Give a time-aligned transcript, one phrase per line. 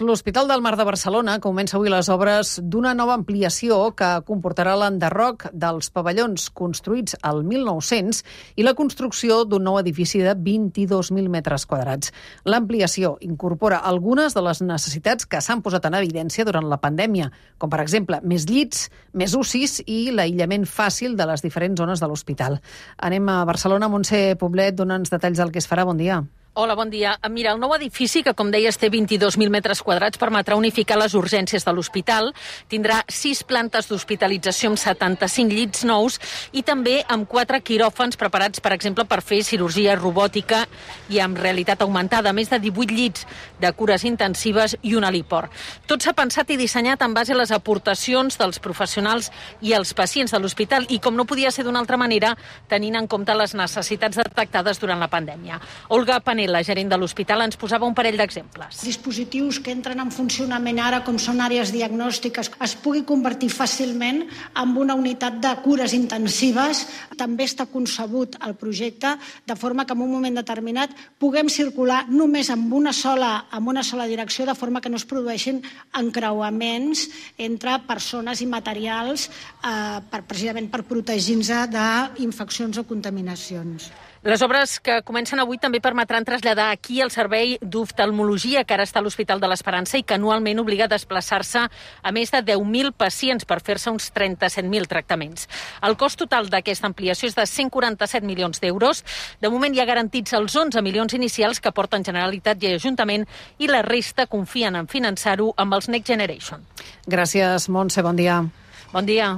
[0.00, 5.44] L'Hospital del Mar de Barcelona comença avui les obres d'una nova ampliació que comportarà l'enderroc
[5.52, 8.22] dels pavellons construïts al 1900
[8.56, 12.08] i la construcció d'un nou edifici de 22.000 metres quadrats.
[12.48, 17.28] L'ampliació incorpora algunes de les necessitats que s'han posat en evidència durant la pandèmia,
[17.60, 22.08] com per exemple més llits, més UCIs i l'aïllament fàcil de les diferents zones de
[22.08, 22.62] l'hospital.
[22.96, 23.92] Anem a Barcelona.
[23.92, 25.84] Montse Poblet, dona'ns detalls del que es farà.
[25.84, 26.24] Bon dia.
[26.54, 27.14] Hola, bon dia.
[27.30, 31.64] Mira, el nou edifici, que com deies té 22.000 metres quadrats, permetrà unificar les urgències
[31.64, 32.26] de l'hospital.
[32.68, 36.18] Tindrà sis plantes d'hospitalització amb 75 llits nous
[36.52, 40.66] i també amb quatre quiròfans preparats, per exemple, per fer cirurgia robòtica
[41.08, 43.24] i amb realitat augmentada, més de 18 llits
[43.56, 45.48] de cures intensives i un heliport.
[45.88, 49.30] Tot s'ha pensat i dissenyat en base a les aportacions dels professionals
[49.62, 52.36] i els pacients de l'hospital i, com no podia ser d'una altra manera,
[52.68, 55.56] tenint en compte les necessitats detectades durant la pandèmia.
[55.88, 58.82] Olga Paner Manel, la gerent de l'hospital, ens posava un parell d'exemples.
[58.82, 64.24] Dispositius que entren en funcionament ara, com són àrees diagnòstiques, es pugui convertir fàcilment
[64.58, 66.86] en una unitat de cures intensives.
[67.16, 69.14] També està concebut el projecte
[69.46, 73.82] de forma que en un moment determinat puguem circular només amb una sola, amb una
[73.82, 75.62] sola direcció, de forma que no es produeixin
[75.98, 83.90] encreuaments entre persones i materials eh, per, precisament per protegir-nos d'infeccions o contaminacions.
[84.22, 89.00] Les obres que comencen avui també permetran traslladar aquí el servei d'oftalmologia que ara està
[89.00, 93.42] a l'Hospital de l'Esperança i que anualment obliga a desplaçar-se a més de 10.000 pacients
[93.42, 95.48] per fer-se uns 37.000 tractaments.
[95.82, 99.02] El cost total d'aquesta ampliació és de 147 milions d'euros.
[99.42, 103.26] De moment hi ha garantits els 11 milions inicials que porten Generalitat i Ajuntament
[103.58, 106.62] i la resta confien en finançar-ho amb els Next Generation.
[107.10, 108.06] Gràcies, Montse.
[108.06, 108.44] Bon dia.
[108.94, 109.34] Bon dia.